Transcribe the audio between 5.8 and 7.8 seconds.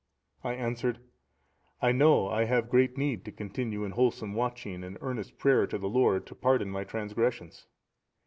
Lord to pardon my transgressions.